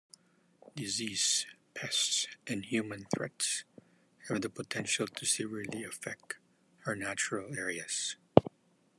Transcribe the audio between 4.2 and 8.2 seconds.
have the potential to severely affect our natural areas.